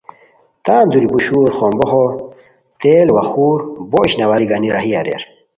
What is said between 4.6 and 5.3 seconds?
راہی اریر